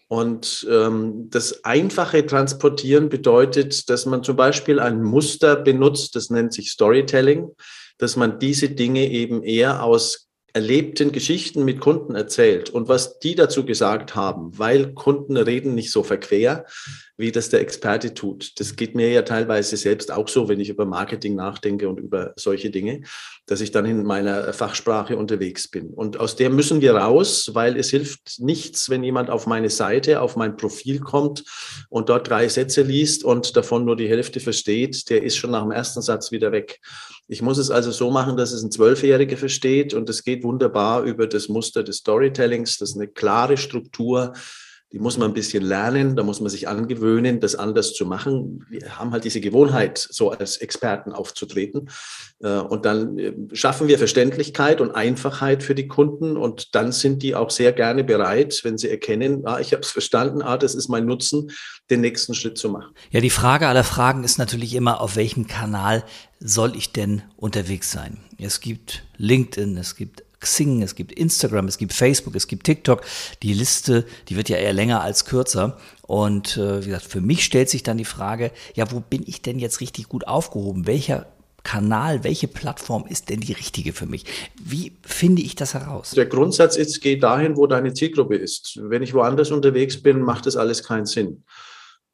Und 0.08 0.68
ähm, 0.70 1.30
das 1.32 1.64
einfache 1.64 2.26
Transportieren 2.26 3.10
bedeutet, 3.10 3.90
dass 3.90 4.06
man 4.06 4.24
zum 4.24 4.36
Beispiel 4.36 4.80
ein 4.80 5.02
Muster 5.02 5.56
benutzt, 5.56 6.16
das 6.16 6.30
nennt 6.30 6.54
sich 6.54 6.72
Storytelling, 6.72 7.50
dass 7.98 8.16
man 8.16 8.40
diese 8.40 8.70
Dinge 8.70 9.10
eben 9.10 9.42
eher 9.44 9.84
aus 9.84 10.26
erlebten 10.54 11.12
Geschichten 11.12 11.66
mit 11.66 11.82
Kunden 11.82 12.16
erzählt. 12.16 12.70
Und 12.70 12.88
was 12.88 13.20
die 13.20 13.36
dazu 13.36 13.66
gesagt 13.66 14.16
haben, 14.16 14.58
weil 14.58 14.94
Kunden 14.94 15.36
reden 15.36 15.76
nicht 15.76 15.92
so 15.92 16.02
verquer, 16.02 16.66
wie 17.18 17.32
das 17.32 17.50
der 17.50 17.62
Experte 17.62 18.14
tut. 18.14 18.60
Das 18.60 18.76
geht 18.76 18.96
mir 18.96 19.10
ja 19.10 19.22
teilweise 19.22 19.78
selbst 19.78 20.12
auch 20.12 20.28
so, 20.28 20.50
wenn 20.50 20.60
ich 20.60 20.70
über 20.70 20.86
Marketing 20.86 21.36
nachdenke 21.36 21.88
und 21.88 22.00
über 22.00 22.34
solche 22.36 22.70
Dinge, 22.70 23.02
dass 23.46 23.62
ich 23.62 23.72
dann 23.72 23.86
in 23.86 24.04
meiner 24.04 24.52
Fachsprache 24.54 25.16
unterwegs 25.18 25.68
bin. 25.68 25.90
Und 25.90 26.20
aus 26.20 26.36
der 26.36 26.50
müssen 26.50 26.82
wir 26.82 26.96
raus, 26.96 27.52
weil 27.54 27.78
es 27.78 27.90
hilft 27.90 28.40
nichts, 28.40 28.90
wenn 28.90 29.04
jemand 29.04 29.30
auf 29.30 29.48
meine 29.48 29.70
Seite, 29.70 30.22
auf 30.22 30.36
mein 30.36 30.58
Profil 30.58 31.00
kommt 31.00 31.44
und 31.90 32.10
dort 32.10 32.30
drei 32.30 32.50
Sätze 32.50 32.82
liest 32.82 33.24
und 33.24 33.56
davon 33.56 33.86
nur 33.86 33.96
die 33.96 34.10
Hälfte 34.10 34.40
versteht, 34.40 35.10
der 35.10 35.24
ist 35.24 35.38
schon 35.38 35.52
nach 35.52 35.64
dem 35.64 35.72
ersten 35.72 36.02
Satz 36.02 36.32
wieder 36.32 36.52
weg. 36.52 36.82
Ich 37.28 37.42
muss 37.42 37.58
es 37.58 37.72
also 37.72 37.92
so 37.92 38.12
machen, 38.12 38.38
dass 38.38 38.52
es 38.52 38.62
ein 38.62 38.72
Zwölfjähriger 38.72 39.38
versteht 39.38 39.94
und 39.94 40.10
es 40.10 40.24
geht 40.24 40.44
wunderbar 40.44 41.04
über 41.04 41.28
das 41.28 41.48
Muster 41.48 41.84
des 41.84 41.98
Storytellings, 41.98 42.78
das 42.78 42.92
ist 42.92 42.98
eine 42.98 43.08
klare 43.08 43.58
Struktur, 43.58 44.34
Die 44.96 45.02
muss 45.02 45.18
man 45.18 45.32
ein 45.32 45.34
bisschen 45.34 45.62
lernen, 45.62 46.16
da 46.16 46.24
muss 46.24 46.40
man 46.40 46.50
sich 46.50 46.70
angewöhnen, 46.70 47.42
das 47.42 47.56
anders 47.56 47.94
zu 47.94 48.06
machen. 48.06 48.66
Wir 48.70 48.98
haben 48.98 49.12
halt 49.12 49.26
diese 49.26 49.42
Gewohnheit, 49.42 49.98
so 49.98 50.32
als 50.32 50.56
Experten 50.56 51.12
aufzutreten. 51.12 51.90
Äh, 52.42 52.60
und 52.60 52.86
dann 52.86 53.20
äh, 53.20 53.34
schaffen 53.52 53.90
wir 53.90 53.98
Verständlichkeit 53.98 54.80
und 54.80 54.92
Einfachheit 54.92 55.64
für 55.64 55.76
die 55.76 55.90
Kunden 55.90 56.38
und 56.38 56.76
dann 56.76 56.94
sind 56.94 57.24
die 57.24 57.36
auch 57.36 57.50
sehr 57.50 57.74
gerne 57.74 58.06
bereit, 58.06 58.62
wenn 58.64 58.78
sie 58.78 58.90
erkennen, 58.90 59.42
ah, 59.46 59.60
ich 59.60 59.74
habe 59.74 59.82
es 59.82 59.92
verstanden, 59.92 60.42
ah, 60.42 60.56
das 60.58 60.76
ist 60.76 60.88
mein 60.88 61.06
Nutzen, 61.06 61.52
den 61.90 62.00
nächsten 62.00 62.34
Schritt 62.34 62.58
zu 62.58 62.70
machen. 62.70 62.94
Ja, 63.12 63.20
die 63.20 63.30
Frage 63.30 63.68
aller 63.68 63.84
Fragen 63.84 64.24
ist 64.24 64.38
natürlich 64.38 64.74
immer, 64.76 65.02
auf 65.02 65.18
welchem 65.18 65.46
Kanal 65.46 66.06
soll 66.40 66.74
ich 66.74 66.94
denn 66.94 67.22
unterwegs 67.36 67.92
sein? 67.92 68.20
Es 68.38 68.62
gibt 68.62 69.04
LinkedIn, 69.18 69.76
es 69.76 69.98
gibt 69.98 70.24
Xing, 70.46 70.82
es 70.82 70.96
gibt 70.96 71.12
Instagram, 71.12 71.68
es 71.68 71.78
gibt 71.78 71.94
Facebook, 71.94 72.36
es 72.36 72.48
gibt 72.48 72.66
TikTok. 72.66 73.02
Die 73.44 73.54
Liste, 73.54 74.06
die 74.30 74.38
wird 74.38 74.50
ja 74.50 74.58
eher 74.58 74.74
länger 74.74 75.02
als 75.02 75.26
kürzer. 75.26 75.78
Und 76.04 76.58
äh, 76.58 76.82
wie 76.82 76.90
gesagt, 76.90 77.06
für 77.06 77.22
mich 77.22 77.44
stellt 77.44 77.70
sich 77.70 77.84
dann 77.84 77.98
die 77.98 78.06
Frage, 78.06 78.52
ja, 78.76 78.92
wo 78.92 79.00
bin 79.00 79.24
ich 79.26 79.42
denn 79.42 79.60
jetzt 79.60 79.82
richtig 79.82 80.08
gut 80.08 80.28
aufgehoben? 80.28 80.88
Welcher 80.88 81.26
Kanal, 81.64 82.24
welche 82.24 82.48
Plattform 82.48 83.06
ist 83.08 83.30
denn 83.30 83.40
die 83.40 83.54
richtige 83.54 83.92
für 83.92 84.06
mich? 84.06 84.24
Wie 84.64 84.94
finde 85.02 85.42
ich 85.42 85.56
das 85.56 85.74
heraus? 85.74 86.12
Der 86.12 86.28
Grundsatz 86.28 86.78
ist, 86.78 87.02
geh 87.02 87.18
dahin, 87.18 87.58
wo 87.58 87.66
deine 87.66 87.94
Zielgruppe 87.94 88.36
ist. 88.36 88.80
Wenn 88.82 89.02
ich 89.02 89.14
woanders 89.14 89.52
unterwegs 89.52 90.02
bin, 90.02 90.22
macht 90.22 90.46
das 90.46 90.56
alles 90.56 90.84
keinen 90.84 91.08
Sinn. 91.08 91.44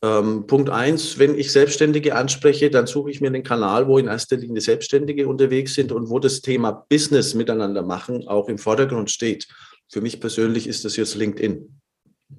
Ähm, 0.04 0.48
Punkt 0.48 0.70
eins, 0.70 1.20
wenn 1.20 1.38
ich 1.38 1.52
Selbstständige 1.52 2.16
anspreche, 2.16 2.72
dann 2.72 2.88
suche 2.88 3.12
ich 3.12 3.22
mir 3.22 3.30
den 3.30 3.44
Kanal, 3.44 3.88
wo 3.88 4.00
in 4.00 4.08
erster 4.08 4.36
Linie 4.36 4.62
Selbstständige 4.62 5.28
unterwegs 5.28 5.76
sind 5.76 5.92
und 5.92 6.10
wo 6.10 6.18
das 6.18 6.42
Thema 6.42 6.72
Business 6.90 7.36
miteinander 7.36 7.84
machen 7.84 8.28
auch 8.28 8.50
im 8.50 8.58
Vordergrund 8.58 9.12
steht. 9.12 9.48
Für 9.90 10.02
mich 10.02 10.20
persönlich 10.20 10.68
ist 10.68 10.86
das 10.86 10.96
jetzt 10.96 11.16
LinkedIn, 11.16 11.80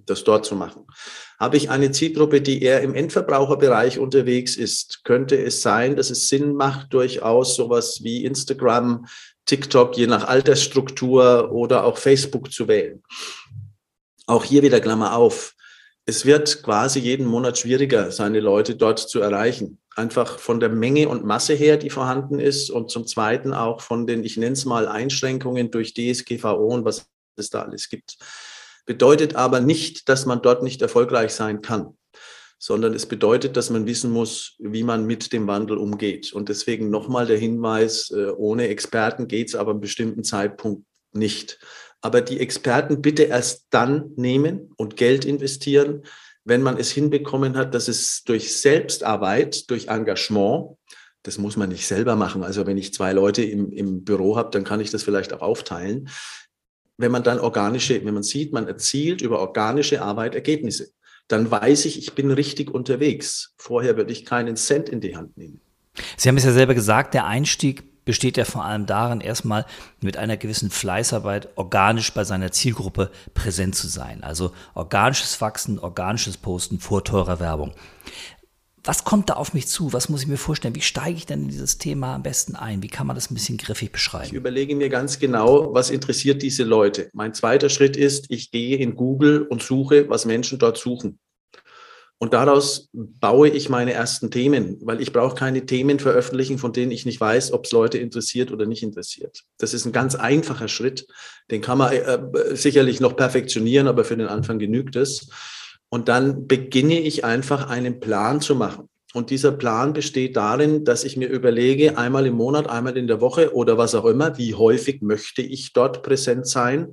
das 0.06 0.24
dort 0.24 0.44
zu 0.44 0.56
machen. 0.56 0.86
Habe 1.38 1.56
ich 1.56 1.70
eine 1.70 1.92
Zielgruppe, 1.92 2.40
die 2.40 2.62
eher 2.62 2.80
im 2.80 2.94
Endverbraucherbereich 2.94 4.00
unterwegs 4.00 4.56
ist, 4.56 5.04
könnte 5.04 5.36
es 5.40 5.62
sein, 5.62 5.94
dass 5.94 6.10
es 6.10 6.28
Sinn 6.28 6.54
macht, 6.54 6.92
durchaus 6.92 7.54
sowas 7.54 8.00
wie 8.02 8.24
Instagram, 8.24 9.06
TikTok, 9.46 9.96
je 9.96 10.08
nach 10.08 10.26
Altersstruktur 10.26 11.52
oder 11.52 11.84
auch 11.84 11.98
Facebook 11.98 12.52
zu 12.52 12.66
wählen. 12.66 13.04
Auch 14.26 14.42
hier 14.42 14.62
wieder 14.62 14.80
Klammer 14.80 15.14
auf 15.14 15.54
es 16.04 16.26
wird 16.26 16.62
quasi 16.62 16.98
jeden 16.98 17.26
Monat 17.26 17.58
schwieriger, 17.58 18.10
seine 18.10 18.40
Leute 18.40 18.74
dort 18.74 18.98
zu 18.98 19.20
erreichen. 19.20 19.78
Einfach 19.94 20.38
von 20.38 20.58
der 20.58 20.68
Menge 20.68 21.08
und 21.08 21.24
Masse 21.24 21.54
her, 21.54 21.76
die 21.76 21.90
vorhanden 21.90 22.40
ist 22.40 22.70
und 22.70 22.90
zum 22.90 23.06
Zweiten 23.06 23.52
auch 23.52 23.80
von 23.80 24.06
den, 24.06 24.24
ich 24.24 24.36
nenne 24.36 24.52
es 24.52 24.64
mal, 24.64 24.88
Einschränkungen 24.88 25.70
durch 25.70 25.94
DSGVO 25.94 26.66
und 26.66 26.84
was 26.84 27.06
es 27.36 27.50
da 27.50 27.62
alles 27.62 27.88
gibt. 27.88 28.16
Bedeutet 28.84 29.36
aber 29.36 29.60
nicht, 29.60 30.08
dass 30.08 30.26
man 30.26 30.42
dort 30.42 30.62
nicht 30.62 30.82
erfolgreich 30.82 31.32
sein 31.32 31.62
kann, 31.62 31.96
sondern 32.58 32.94
es 32.94 33.06
bedeutet, 33.06 33.56
dass 33.56 33.70
man 33.70 33.86
wissen 33.86 34.10
muss, 34.10 34.56
wie 34.58 34.82
man 34.82 35.06
mit 35.06 35.32
dem 35.32 35.46
Wandel 35.46 35.76
umgeht. 35.76 36.32
Und 36.32 36.48
deswegen 36.48 36.90
nochmal 36.90 37.26
der 37.26 37.38
Hinweis, 37.38 38.10
äh, 38.10 38.30
ohne 38.30 38.68
Experten 38.68 39.28
geht 39.28 39.48
es 39.48 39.54
aber 39.54 39.70
einem 39.70 39.80
bestimmten 39.80 40.24
Zeitpunkt 40.24 40.84
nicht 41.12 41.60
aber 42.02 42.20
die 42.20 42.40
Experten 42.40 43.00
bitte 43.00 43.22
erst 43.22 43.66
dann 43.70 44.10
nehmen 44.16 44.72
und 44.76 44.96
Geld 44.96 45.24
investieren, 45.24 46.02
wenn 46.44 46.60
man 46.60 46.76
es 46.76 46.90
hinbekommen 46.90 47.56
hat, 47.56 47.74
dass 47.74 47.88
es 47.88 48.24
durch 48.24 48.54
Selbstarbeit, 48.56 49.70
durch 49.70 49.86
Engagement, 49.86 50.76
das 51.22 51.38
muss 51.38 51.56
man 51.56 51.68
nicht 51.68 51.86
selber 51.86 52.16
machen. 52.16 52.42
Also 52.42 52.66
wenn 52.66 52.76
ich 52.76 52.92
zwei 52.92 53.12
Leute 53.12 53.44
im, 53.44 53.70
im 53.70 54.04
Büro 54.04 54.36
habe, 54.36 54.50
dann 54.50 54.64
kann 54.64 54.80
ich 54.80 54.90
das 54.90 55.04
vielleicht 55.04 55.32
auch 55.32 55.40
aufteilen. 55.40 56.08
Wenn 56.98 57.12
man 57.12 57.22
dann 57.22 57.38
organische, 57.38 58.04
wenn 58.04 58.14
man 58.14 58.24
sieht, 58.24 58.52
man 58.52 58.66
erzielt 58.66 59.22
über 59.22 59.38
organische 59.38 60.02
Arbeit 60.02 60.34
Ergebnisse, 60.34 60.90
dann 61.28 61.48
weiß 61.50 61.84
ich, 61.84 61.98
ich 61.98 62.14
bin 62.14 62.32
richtig 62.32 62.72
unterwegs. 62.72 63.54
Vorher 63.56 63.96
würde 63.96 64.12
ich 64.12 64.24
keinen 64.24 64.56
Cent 64.56 64.88
in 64.88 65.00
die 65.00 65.16
Hand 65.16 65.36
nehmen. 65.36 65.60
Sie 66.16 66.28
haben 66.28 66.36
es 66.36 66.44
ja 66.44 66.52
selber 66.52 66.74
gesagt, 66.74 67.14
der 67.14 67.26
Einstieg 67.26 67.84
besteht 68.04 68.36
ja 68.36 68.44
vor 68.44 68.64
allem 68.64 68.86
darin, 68.86 69.20
erstmal 69.20 69.66
mit 70.00 70.16
einer 70.16 70.36
gewissen 70.36 70.70
Fleißarbeit 70.70 71.48
organisch 71.56 72.12
bei 72.12 72.24
seiner 72.24 72.52
Zielgruppe 72.52 73.10
präsent 73.34 73.74
zu 73.74 73.88
sein. 73.88 74.22
Also 74.22 74.52
organisches 74.74 75.40
Wachsen, 75.40 75.78
organisches 75.78 76.36
Posten 76.36 76.80
vor 76.80 77.04
teurer 77.04 77.40
Werbung. 77.40 77.72
Was 78.84 79.04
kommt 79.04 79.30
da 79.30 79.34
auf 79.34 79.54
mich 79.54 79.68
zu? 79.68 79.92
Was 79.92 80.08
muss 80.08 80.22
ich 80.22 80.28
mir 80.28 80.36
vorstellen? 80.36 80.74
Wie 80.74 80.80
steige 80.80 81.16
ich 81.16 81.24
denn 81.24 81.42
in 81.42 81.48
dieses 81.48 81.78
Thema 81.78 82.16
am 82.16 82.24
besten 82.24 82.56
ein? 82.56 82.82
Wie 82.82 82.88
kann 82.88 83.06
man 83.06 83.14
das 83.14 83.30
ein 83.30 83.34
bisschen 83.34 83.56
griffig 83.56 83.92
beschreiben? 83.92 84.26
Ich 84.26 84.32
überlege 84.32 84.74
mir 84.74 84.88
ganz 84.88 85.20
genau, 85.20 85.72
was 85.72 85.90
interessiert 85.90 86.42
diese 86.42 86.64
Leute. 86.64 87.08
Mein 87.12 87.32
zweiter 87.32 87.68
Schritt 87.68 87.96
ist, 87.96 88.26
ich 88.28 88.50
gehe 88.50 88.76
in 88.78 88.96
Google 88.96 89.42
und 89.42 89.62
suche, 89.62 90.08
was 90.08 90.24
Menschen 90.24 90.58
dort 90.58 90.78
suchen. 90.78 91.20
Und 92.22 92.34
daraus 92.34 92.88
baue 92.92 93.48
ich 93.48 93.68
meine 93.68 93.94
ersten 93.94 94.30
Themen, 94.30 94.78
weil 94.80 95.00
ich 95.00 95.12
brauche 95.12 95.34
keine 95.34 95.66
Themen 95.66 95.98
veröffentlichen, 95.98 96.56
von 96.56 96.72
denen 96.72 96.92
ich 96.92 97.04
nicht 97.04 97.20
weiß, 97.20 97.52
ob 97.52 97.64
es 97.64 97.72
Leute 97.72 97.98
interessiert 97.98 98.52
oder 98.52 98.64
nicht 98.64 98.84
interessiert. 98.84 99.42
Das 99.58 99.74
ist 99.74 99.86
ein 99.86 99.90
ganz 99.90 100.14
einfacher 100.14 100.68
Schritt. 100.68 101.04
Den 101.50 101.62
kann 101.62 101.78
man 101.78 101.92
äh, 101.92 102.20
sicherlich 102.54 103.00
noch 103.00 103.16
perfektionieren, 103.16 103.88
aber 103.88 104.04
für 104.04 104.16
den 104.16 104.28
Anfang 104.28 104.60
genügt 104.60 104.94
es. 104.94 105.30
Und 105.88 106.06
dann 106.06 106.46
beginne 106.46 107.00
ich 107.00 107.24
einfach 107.24 107.68
einen 107.68 107.98
Plan 107.98 108.40
zu 108.40 108.54
machen. 108.54 108.88
Und 109.14 109.30
dieser 109.30 109.50
Plan 109.50 109.92
besteht 109.92 110.36
darin, 110.36 110.84
dass 110.84 111.02
ich 111.02 111.16
mir 111.16 111.28
überlege, 111.28 111.98
einmal 111.98 112.24
im 112.26 112.34
Monat, 112.34 112.70
einmal 112.70 112.96
in 112.96 113.08
der 113.08 113.20
Woche 113.20 113.52
oder 113.52 113.78
was 113.78 113.96
auch 113.96 114.04
immer, 114.04 114.38
wie 114.38 114.54
häufig 114.54 115.02
möchte 115.02 115.42
ich 115.42 115.72
dort 115.72 116.04
präsent 116.04 116.46
sein. 116.46 116.92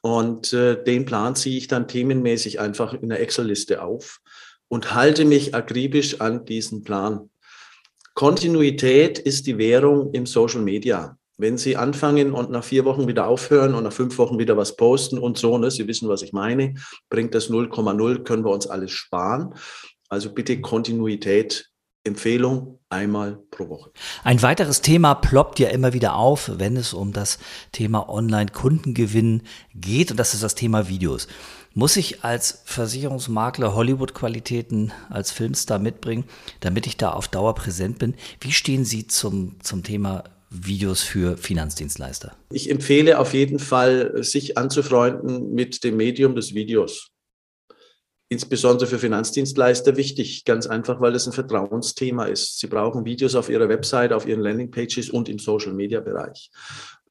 Und 0.00 0.54
äh, 0.54 0.82
den 0.82 1.04
Plan 1.04 1.34
ziehe 1.34 1.58
ich 1.58 1.68
dann 1.68 1.86
themenmäßig 1.86 2.60
einfach 2.60 2.94
in 2.94 3.10
der 3.10 3.20
Excel-Liste 3.20 3.82
auf 3.82 4.22
und 4.74 4.92
halte 4.92 5.24
mich 5.24 5.54
akribisch 5.54 6.20
an 6.20 6.44
diesen 6.46 6.82
Plan. 6.82 7.30
Kontinuität 8.14 9.20
ist 9.20 9.46
die 9.46 9.56
Währung 9.56 10.12
im 10.12 10.26
Social 10.26 10.62
Media. 10.62 11.16
Wenn 11.36 11.58
Sie 11.58 11.76
anfangen 11.76 12.32
und 12.32 12.50
nach 12.50 12.64
vier 12.64 12.84
Wochen 12.84 13.06
wieder 13.06 13.28
aufhören 13.28 13.76
und 13.76 13.84
nach 13.84 13.92
fünf 13.92 14.18
Wochen 14.18 14.36
wieder 14.36 14.56
was 14.56 14.74
posten 14.74 15.16
und 15.18 15.38
so, 15.38 15.58
ne, 15.58 15.70
Sie 15.70 15.86
wissen, 15.86 16.08
was 16.08 16.22
ich 16.22 16.32
meine, 16.32 16.74
bringt 17.08 17.36
das 17.36 17.50
0,0, 17.50 18.24
können 18.24 18.44
wir 18.44 18.50
uns 18.50 18.66
alles 18.66 18.90
sparen. 18.90 19.54
Also 20.08 20.34
bitte 20.34 20.60
Kontinuität 20.60 21.70
Empfehlung 22.06 22.80
einmal 22.90 23.38
pro 23.50 23.68
Woche. 23.70 23.90
Ein 24.24 24.42
weiteres 24.42 24.82
Thema 24.82 25.14
ploppt 25.14 25.58
ja 25.58 25.68
immer 25.68 25.94
wieder 25.94 26.16
auf, 26.16 26.50
wenn 26.58 26.76
es 26.76 26.92
um 26.92 27.12
das 27.14 27.38
Thema 27.72 28.10
Online-Kundengewinn 28.10 29.42
geht, 29.74 30.10
und 30.10 30.18
das 30.18 30.34
ist 30.34 30.42
das 30.42 30.54
Thema 30.54 30.88
Videos. 30.88 31.28
Muss 31.76 31.96
ich 31.96 32.22
als 32.22 32.62
Versicherungsmakler 32.66 33.74
Hollywood-Qualitäten 33.74 34.92
als 35.10 35.32
Filmstar 35.32 35.80
mitbringen, 35.80 36.22
damit 36.60 36.86
ich 36.86 36.96
da 36.96 37.10
auf 37.10 37.26
Dauer 37.26 37.56
präsent 37.56 37.98
bin? 37.98 38.14
Wie 38.40 38.52
stehen 38.52 38.84
Sie 38.84 39.08
zum, 39.08 39.56
zum 39.60 39.82
Thema 39.82 40.22
Videos 40.50 41.02
für 41.02 41.36
Finanzdienstleister? 41.36 42.36
Ich 42.52 42.70
empfehle 42.70 43.18
auf 43.18 43.34
jeden 43.34 43.58
Fall, 43.58 44.22
sich 44.22 44.56
anzufreunden 44.56 45.52
mit 45.52 45.82
dem 45.82 45.96
Medium 45.96 46.36
des 46.36 46.54
Videos 46.54 47.08
insbesondere 48.34 48.88
für 48.88 48.98
Finanzdienstleister 48.98 49.96
wichtig, 49.96 50.44
ganz 50.44 50.66
einfach, 50.66 51.00
weil 51.00 51.14
es 51.14 51.26
ein 51.26 51.32
Vertrauensthema 51.32 52.24
ist. 52.24 52.58
Sie 52.58 52.66
brauchen 52.66 53.04
Videos 53.04 53.36
auf 53.36 53.48
ihrer 53.48 53.68
Website, 53.68 54.12
auf 54.12 54.26
ihren 54.26 54.40
Landingpages 54.40 55.08
und 55.08 55.28
im 55.28 55.38
Social-Media-Bereich. 55.38 56.50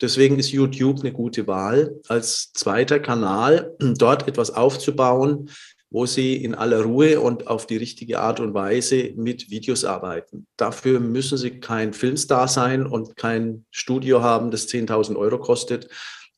Deswegen 0.01 0.37
ist 0.37 0.51
YouTube 0.51 0.99
eine 0.99 1.13
gute 1.13 1.47
Wahl 1.47 1.95
als 2.09 2.51
zweiter 2.51 2.99
Kanal, 2.99 3.73
dort 3.79 4.27
etwas 4.27 4.51
aufzubauen, 4.51 5.49
wo 5.89 6.05
Sie 6.05 6.35
in 6.35 6.55
aller 6.55 6.81
Ruhe 6.81 7.21
und 7.21 7.47
auf 7.47 7.67
die 7.67 7.77
richtige 7.77 8.19
Art 8.19 8.39
und 8.39 8.53
Weise 8.53 9.13
mit 9.15 9.49
Videos 9.49 9.85
arbeiten. 9.85 10.47
Dafür 10.57 10.99
müssen 10.99 11.37
Sie 11.37 11.59
kein 11.59 11.93
Filmstar 11.93 12.47
sein 12.47 12.85
und 12.85 13.15
kein 13.15 13.65
Studio 13.71 14.21
haben, 14.21 14.51
das 14.51 14.67
10.000 14.67 15.15
Euro 15.15 15.37
kostet. 15.39 15.87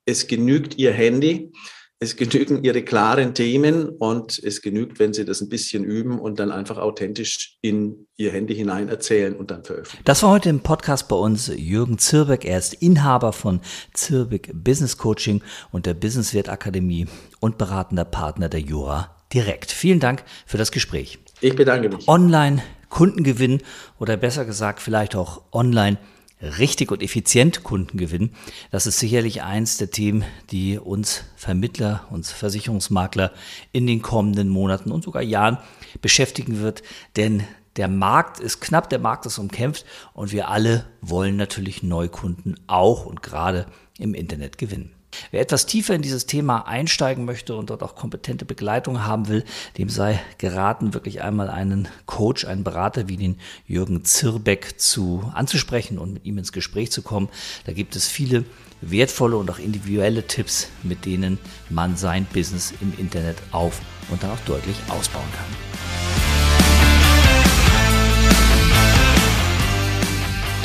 Es 0.05 0.27
genügt 0.27 0.77
Ihr 0.77 0.91
Handy 0.91 1.51
es 1.99 2.17
genügen 2.17 2.63
ihre 2.63 2.83
klaren 2.83 3.33
Themen 3.33 3.87
und 3.87 4.37
es 4.43 4.61
genügt, 4.61 4.99
wenn 4.99 5.13
sie 5.13 5.23
das 5.23 5.41
ein 5.41 5.47
bisschen 5.47 5.83
üben 5.85 6.19
und 6.19 6.39
dann 6.39 6.51
einfach 6.51 6.77
authentisch 6.77 7.57
in 7.61 8.07
ihr 8.17 8.31
Handy 8.31 8.53
hinein 8.53 8.89
erzählen 8.89 9.35
und 9.35 9.49
dann 9.49 9.63
veröffentlichen. 9.63 10.03
Das 10.03 10.21
war 10.21 10.31
heute 10.31 10.49
im 10.49 10.59
Podcast 10.59 11.07
bei 11.07 11.15
uns 11.15 11.47
Jürgen 11.55 11.97
Zirbeck. 11.97 12.43
Er 12.43 12.57
ist 12.57 12.73
Inhaber 12.73 13.31
von 13.31 13.61
Zirbeck 13.93 14.51
Business 14.53 14.97
Coaching 14.97 15.41
und 15.71 15.85
der 15.85 15.93
Businesswert 15.93 16.49
Akademie 16.49 17.07
und 17.39 17.57
beratender 17.57 18.05
Partner 18.05 18.49
der 18.49 18.59
Jura 18.59 19.15
Direkt. 19.33 19.71
Vielen 19.71 19.99
Dank 19.99 20.23
für 20.45 20.57
das 20.57 20.71
Gespräch. 20.71 21.19
Ich 21.41 21.55
bedanke 21.55 21.89
mich. 21.89 22.07
Online 22.07 22.61
Kundengewinn 22.89 23.61
oder 23.99 24.15
besser 24.15 24.45
gesagt 24.45 24.81
vielleicht 24.81 25.15
auch 25.15 25.41
online 25.51 25.97
richtig 26.41 26.91
und 26.91 27.01
effizient 27.01 27.63
Kunden 27.63 27.97
gewinnen. 27.97 28.35
Das 28.71 28.87
ist 28.87 28.99
sicherlich 28.99 29.43
eins 29.43 29.77
der 29.77 29.91
Themen, 29.91 30.25
die 30.51 30.77
uns 30.77 31.23
Vermittler, 31.35 32.05
uns 32.09 32.31
Versicherungsmakler 32.31 33.31
in 33.71 33.87
den 33.87 34.01
kommenden 34.01 34.49
Monaten 34.49 34.91
und 34.91 35.03
sogar 35.03 35.21
Jahren 35.21 35.57
beschäftigen 36.01 36.59
wird. 36.59 36.83
Denn 37.15 37.43
der 37.77 37.87
Markt 37.87 38.39
ist 38.39 38.61
knapp, 38.61 38.89
der 38.89 38.99
Markt 38.99 39.25
ist 39.25 39.37
umkämpft 39.37 39.85
und 40.13 40.31
wir 40.31 40.49
alle 40.49 40.85
wollen 41.01 41.35
natürlich 41.35 41.83
Neukunden 41.83 42.59
auch 42.67 43.05
und 43.05 43.21
gerade 43.21 43.65
im 43.97 44.13
Internet 44.13 44.57
gewinnen. 44.57 44.91
Wer 45.31 45.41
etwas 45.41 45.65
tiefer 45.65 45.95
in 45.95 46.01
dieses 46.01 46.25
Thema 46.25 46.67
einsteigen 46.67 47.25
möchte 47.25 47.55
und 47.55 47.69
dort 47.69 47.83
auch 47.83 47.95
kompetente 47.95 48.45
Begleitung 48.45 49.05
haben 49.05 49.27
will, 49.27 49.43
dem 49.77 49.89
sei 49.89 50.21
geraten, 50.37 50.93
wirklich 50.93 51.21
einmal 51.21 51.49
einen 51.49 51.87
Coach, 52.05 52.45
einen 52.45 52.63
Berater 52.63 53.07
wie 53.07 53.17
den 53.17 53.37
Jürgen 53.67 54.03
Zirbeck 54.03 54.79
zu 54.79 55.29
anzusprechen 55.33 55.97
und 55.97 56.13
mit 56.13 56.25
ihm 56.25 56.37
ins 56.37 56.51
Gespräch 56.51 56.91
zu 56.91 57.01
kommen. 57.01 57.29
Da 57.65 57.73
gibt 57.73 57.95
es 57.95 58.07
viele 58.07 58.45
wertvolle 58.81 59.37
und 59.37 59.49
auch 59.49 59.59
individuelle 59.59 60.27
Tipps, 60.27 60.69
mit 60.83 61.05
denen 61.05 61.37
man 61.69 61.97
sein 61.97 62.25
Business 62.33 62.73
im 62.81 62.93
Internet 62.97 63.37
auf 63.51 63.81
und 64.09 64.21
dann 64.23 64.31
auch 64.31 64.39
deutlich 64.45 64.77
ausbauen 64.89 65.25
kann. 65.35 65.75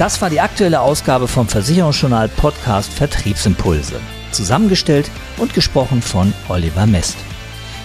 Das 0.01 0.23
war 0.23 0.31
die 0.31 0.41
aktuelle 0.41 0.81
Ausgabe 0.81 1.29
vom 1.29 1.47
Versicherungsjournal 1.47 2.29
Podcast 2.29 2.91
Vertriebsimpulse. 2.91 4.01
Zusammengestellt 4.41 5.11
und 5.37 5.53
gesprochen 5.53 6.01
von 6.01 6.33
Oliver 6.49 6.87
Mest. 6.87 7.19